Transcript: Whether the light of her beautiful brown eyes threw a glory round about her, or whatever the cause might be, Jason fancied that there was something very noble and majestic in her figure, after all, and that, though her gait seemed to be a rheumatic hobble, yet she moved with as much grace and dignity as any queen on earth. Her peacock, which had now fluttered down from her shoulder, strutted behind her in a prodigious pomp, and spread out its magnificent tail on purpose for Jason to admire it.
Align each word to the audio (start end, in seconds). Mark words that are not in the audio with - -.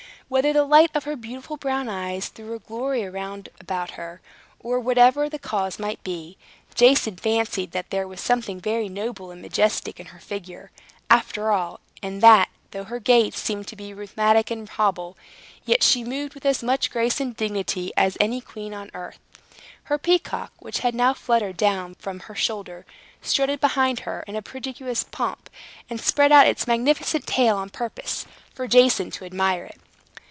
Whether 0.31 0.53
the 0.53 0.63
light 0.63 0.91
of 0.95 1.03
her 1.03 1.17
beautiful 1.17 1.57
brown 1.57 1.89
eyes 1.89 2.29
threw 2.29 2.53
a 2.55 2.59
glory 2.59 3.03
round 3.03 3.49
about 3.59 3.91
her, 3.91 4.21
or 4.61 4.79
whatever 4.79 5.27
the 5.27 5.37
cause 5.37 5.77
might 5.77 6.01
be, 6.05 6.37
Jason 6.73 7.17
fancied 7.17 7.71
that 7.73 7.89
there 7.89 8.07
was 8.07 8.21
something 8.21 8.61
very 8.61 8.87
noble 8.87 9.31
and 9.31 9.41
majestic 9.41 9.99
in 9.99 10.05
her 10.05 10.21
figure, 10.21 10.71
after 11.09 11.51
all, 11.51 11.81
and 12.01 12.21
that, 12.21 12.47
though 12.71 12.85
her 12.85 12.97
gait 13.01 13.33
seemed 13.35 13.67
to 13.67 13.75
be 13.75 13.91
a 13.91 13.93
rheumatic 13.95 14.49
hobble, 14.69 15.17
yet 15.65 15.83
she 15.83 16.01
moved 16.01 16.33
with 16.33 16.45
as 16.45 16.63
much 16.63 16.91
grace 16.91 17.19
and 17.19 17.35
dignity 17.35 17.91
as 17.97 18.17
any 18.21 18.39
queen 18.39 18.73
on 18.73 18.89
earth. 18.93 19.19
Her 19.83 19.97
peacock, 19.97 20.53
which 20.59 20.79
had 20.79 20.95
now 20.95 21.13
fluttered 21.13 21.57
down 21.57 21.95
from 21.95 22.21
her 22.21 22.35
shoulder, 22.35 22.85
strutted 23.21 23.59
behind 23.59 23.99
her 24.07 24.23
in 24.27 24.37
a 24.37 24.41
prodigious 24.41 25.03
pomp, 25.03 25.49
and 25.89 25.99
spread 25.99 26.31
out 26.31 26.47
its 26.47 26.67
magnificent 26.67 27.27
tail 27.27 27.57
on 27.57 27.69
purpose 27.69 28.25
for 28.53 28.65
Jason 28.65 29.11
to 29.11 29.25
admire 29.25 29.65
it. 29.65 29.77